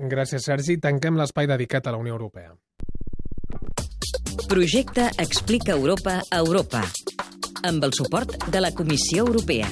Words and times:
Gràcies, 0.00 0.46
Sergi. 0.48 0.78
Tanquem 0.80 1.18
l'espai 1.20 1.44
dedicat 1.46 1.86
a 1.86 1.92
la 1.92 1.98
Unió 2.00 2.14
Europea. 2.14 2.54
Projecte 4.48 5.10
Explica 5.20 5.72
Europa 5.72 6.22
a 6.24 6.38
Europa 6.38 6.80
amb 7.68 7.84
el 7.84 7.92
suport 7.92 8.32
de 8.48 8.60
la 8.64 8.70
Comissió 8.72 9.26
Europea. 9.26 9.68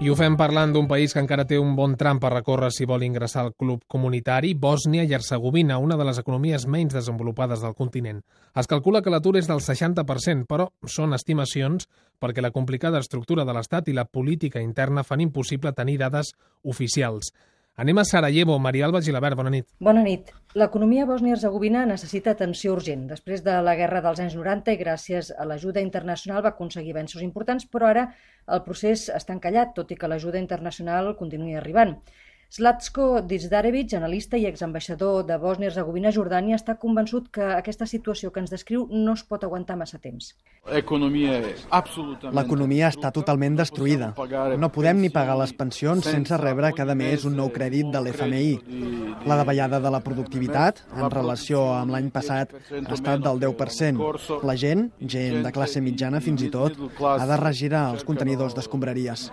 I 0.00 0.08
ho 0.08 0.14
fem 0.16 0.34
parlant 0.36 0.72
d'un 0.72 0.88
país 0.88 1.12
que 1.12 1.20
encara 1.20 1.44
té 1.48 1.58
un 1.60 1.74
bon 1.76 1.94
tram 1.96 2.18
per 2.20 2.30
recórrer 2.32 2.70
si 2.72 2.84
vol 2.88 3.04
ingressar 3.04 3.42
al 3.44 3.54
club 3.56 3.82
comunitari, 3.88 4.54
Bòsnia 4.54 5.04
i 5.04 5.12
Hercegovina, 5.12 5.76
una 5.78 5.96
de 5.96 6.04
les 6.04 6.20
economies 6.20 6.66
menys 6.66 6.96
desenvolupades 6.96 7.60
del 7.64 7.76
continent. 7.76 8.22
Es 8.56 8.68
calcula 8.68 9.02
que 9.02 9.12
l'atur 9.12 9.36
és 9.36 9.48
del 9.48 9.60
60%, 9.64 10.44
però 10.48 10.70
són 10.84 11.12
estimacions 11.16 11.88
perquè 12.20 12.44
la 12.44 12.52
complicada 12.52 13.00
estructura 13.04 13.44
de 13.44 13.56
l'Estat 13.56 13.88
i 13.88 13.96
la 13.96 14.04
política 14.08 14.60
interna 14.60 15.04
fan 15.04 15.20
impossible 15.24 15.72
tenir 15.76 15.98
dades 16.00 16.32
oficials. 16.64 17.32
Anem 17.76 17.98
a 17.98 18.04
Sarajevo. 18.08 18.58
Maria 18.58 18.86
Alba 18.86 19.02
Gilabert, 19.04 19.36
bona 19.36 19.50
nit. 19.52 19.66
Bona 19.84 20.00
nit. 20.00 20.30
L'economia 20.56 21.04
bòsnia-herzegovina 21.04 21.82
necessita 21.90 22.32
atenció 22.32 22.72
urgent. 22.72 23.02
Després 23.10 23.42
de 23.44 23.56
la 23.66 23.74
guerra 23.76 24.00
dels 24.06 24.22
anys 24.24 24.36
90 24.38 24.72
i 24.72 24.78
gràcies 24.80 25.28
a 25.36 25.44
l'ajuda 25.44 25.82
internacional 25.84 26.40
va 26.46 26.54
aconseguir 26.54 26.94
avenços 26.94 27.20
importants, 27.26 27.66
però 27.68 27.90
ara 27.90 28.06
el 28.48 28.62
procés 28.64 29.10
està 29.12 29.36
encallat, 29.36 29.74
tot 29.76 29.92
i 29.92 29.98
que 30.00 30.08
l'ajuda 30.08 30.40
internacional 30.40 31.12
continuï 31.20 31.58
arribant. 31.60 31.92
Slatko 32.48 33.20
Dizdarevic, 33.26 33.92
analista 33.98 34.38
i 34.38 34.46
exambaixador 34.46 35.24
de 35.26 35.34
Bòsnia-Herzegovina 35.42 36.08
a 36.12 36.14
Jordània, 36.14 36.54
està 36.56 36.76
convençut 36.78 37.26
que 37.34 37.42
aquesta 37.56 37.86
situació 37.90 38.30
que 38.30 38.38
ens 38.40 38.50
descriu 38.54 38.86
no 38.92 39.12
es 39.18 39.24
pot 39.26 39.42
aguantar 39.44 39.76
massa 39.76 39.98
temps. 39.98 40.34
L'economia 40.70 41.40
està 42.88 43.10
totalment 43.14 43.56
destruïda. 43.58 44.14
No 44.62 44.70
podem 44.74 45.00
ni 45.02 45.10
pagar 45.10 45.36
les 45.42 45.52
pensions 45.58 46.04
sense 46.06 46.36
rebre 46.40 46.72
cada 46.76 46.94
mes 46.94 47.24
un 47.26 47.36
nou 47.36 47.50
crèdit 47.54 47.86
de 47.90 48.00
l'FMI. 48.02 48.58
La 49.26 49.36
davallada 49.42 49.80
de 49.82 49.90
la 49.90 50.00
productivitat, 50.06 50.84
en 50.94 51.10
relació 51.10 51.72
amb 51.74 51.90
l'any 51.94 52.10
passat, 52.14 52.54
ha 52.72 52.94
estat 52.94 53.20
del 53.26 53.38
10%. 53.42 54.42
La 54.46 54.56
gent, 54.56 54.90
gent 55.02 55.42
de 55.42 55.52
classe 55.54 55.80
mitjana 55.82 56.20
fins 56.22 56.42
i 56.46 56.50
tot, 56.50 56.72
ha 57.02 57.26
de 57.26 57.36
regirar 57.42 57.90
els 57.94 58.04
contenidors 58.06 58.54
d'escombraries. 58.54 59.30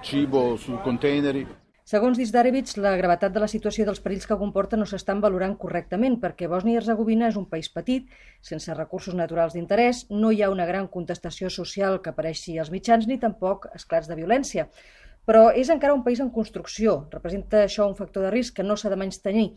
Segons 1.84 2.16
Dizdarevic, 2.16 2.70
la 2.80 2.94
gravetat 2.96 3.34
de 3.36 3.42
la 3.44 3.48
situació 3.52 3.84
dels 3.88 4.00
perills 4.04 4.28
que 4.28 4.38
comporta 4.40 4.78
no 4.80 4.86
s'estan 4.88 5.20
valorant 5.24 5.58
correctament 5.60 6.14
perquè 6.22 6.48
Bòsnia 6.48 6.78
i 6.78 6.80
Herzegovina 6.80 7.28
és 7.28 7.40
un 7.42 7.48
país 7.52 7.68
petit, 7.74 8.08
sense 8.50 8.78
recursos 8.78 9.18
naturals 9.20 9.58
d'interès, 9.58 10.06
no 10.24 10.32
hi 10.32 10.40
ha 10.40 10.52
una 10.54 10.70
gran 10.70 10.88
contestació 10.94 11.52
social 11.52 12.00
que 12.00 12.14
apareixi 12.14 12.56
als 12.56 12.72
mitjans 12.72 13.10
ni 13.12 13.20
tampoc 13.20 13.68
esclats 13.76 14.08
de 14.08 14.16
violència. 14.22 14.70
Però 15.28 15.50
és 15.52 15.76
encara 15.76 16.00
un 16.00 16.08
país 16.08 16.24
en 16.24 16.32
construcció, 16.32 16.98
representa 17.12 17.66
això 17.66 17.92
un 17.92 18.00
factor 18.00 18.30
de 18.30 18.32
risc 18.32 18.56
que 18.56 18.70
no 18.70 18.80
s'ha 18.80 18.92
de 18.94 19.04
menys 19.04 19.20
tenir 19.20 19.50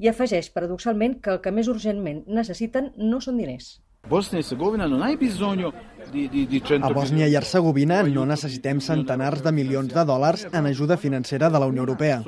i 0.00 0.08
afegeix, 0.08 0.54
paradoxalment, 0.56 1.20
que 1.20 1.36
el 1.36 1.44
que 1.44 1.52
més 1.52 1.68
urgentment 1.68 2.24
necessiten 2.40 2.94
no 2.96 3.20
són 3.20 3.44
diners. 3.44 3.74
Bosnia 4.08 4.38
i 4.38 4.42
Herzegovina 4.42 4.86
non 4.86 5.02
hai 5.02 5.16
bisogno 5.16 5.72
di, 6.10 6.28
di, 6.28 6.46
di 6.46 6.62
100 6.62 6.86
A 6.86 6.92
Bòsnia 6.92 7.26
i 7.26 7.34
Herzegovina 7.34 8.02
no 8.02 8.24
necessitem 8.24 8.80
centenars 8.80 9.42
de 9.42 9.52
milions 9.52 9.92
de 9.92 10.04
dòlars 10.04 10.46
en 10.52 10.66
ajuda 10.66 10.96
financera 10.96 11.50
de 11.50 11.58
la 11.58 11.66
Unió 11.66 11.82
Europea. 11.82 12.22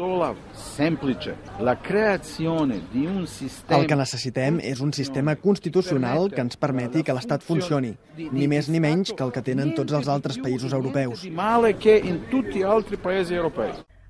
El 3.68 3.86
que 3.86 3.96
necessitem 3.96 4.60
és 4.62 4.80
un 4.80 4.92
sistema 4.92 5.36
constitucional 5.36 6.30
que 6.32 6.42
ens 6.42 6.56
permeti 6.56 7.02
que 7.02 7.14
l'Estat 7.16 7.44
funcioni, 7.46 7.94
ni 8.16 8.48
més 8.48 8.68
ni 8.68 8.80
menys 8.80 9.12
que 9.12 9.24
el 9.24 9.32
que 9.32 9.44
tenen 9.44 9.74
tots 9.76 9.92
els 9.92 10.08
altres 10.08 10.40
països 10.42 10.72
europeus. 10.72 11.26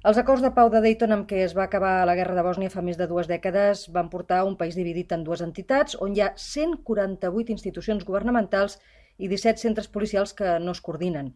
Els 0.09 0.19
acords 0.21 0.43
de 0.45 0.53
pau 0.55 0.69
de 0.71 0.79
Dayton 0.83 1.13
amb 1.15 1.25
què 1.27 1.41
es 1.43 1.53
va 1.59 1.65
acabar 1.65 2.05
la 2.07 2.15
guerra 2.15 2.37
de 2.37 2.43
Bòsnia 2.47 2.71
fa 2.71 2.83
més 2.89 2.99
de 3.01 3.09
dues 3.11 3.27
dècades 3.27 3.81
van 3.97 4.07
portar 4.13 4.45
un 4.47 4.55
país 4.61 4.77
dividit 4.79 5.11
en 5.17 5.25
dues 5.27 5.43
entitats 5.43 5.97
on 6.07 6.15
hi 6.15 6.23
ha 6.23 6.29
148 6.43 7.51
institucions 7.55 8.07
governamentals 8.11 8.79
i 9.19 9.27
17 9.33 9.65
centres 9.65 9.91
policials 9.97 10.37
que 10.41 10.61
no 10.63 10.77
es 10.77 10.83
coordinen 10.89 11.33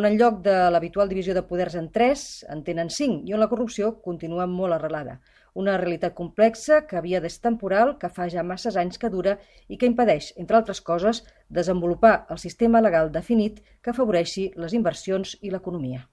on 0.00 0.10
en 0.10 0.18
lloc 0.18 0.42
de 0.48 0.56
l'habitual 0.74 1.10
divisió 1.12 1.38
de 1.38 1.46
poders 1.52 1.78
en 1.78 1.86
tres, 1.94 2.26
en 2.50 2.66
tenen 2.66 2.90
cinc, 2.96 3.24
i 3.30 3.34
on 3.34 3.42
la 3.42 3.50
corrupció 3.52 3.92
continua 4.04 4.46
molt 4.50 4.76
arrelada. 4.76 5.16
Una 5.62 5.74
realitat 5.80 6.14
complexa 6.20 6.84
que 6.86 6.98
havia 7.00 7.22
d'és 7.22 7.40
temporal, 7.46 7.96
que 7.98 8.12
fa 8.18 8.28
ja 8.34 8.46
masses 8.46 8.78
anys 8.78 9.02
que 9.02 9.10
dura 9.10 9.34
i 9.66 9.78
que 9.80 9.90
impedeix, 9.90 10.30
entre 10.44 10.60
altres 10.60 10.82
coses, 10.92 11.24
desenvolupar 11.48 12.14
el 12.30 12.38
sistema 12.38 12.82
legal 12.86 13.10
definit 13.18 13.58
que 13.82 13.90
afavoreixi 13.90 14.52
les 14.54 14.78
inversions 14.78 15.36
i 15.42 15.50
l'economia. 15.50 16.06